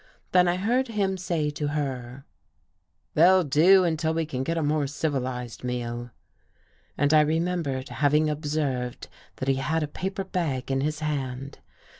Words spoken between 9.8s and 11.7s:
a paper bag in his hand.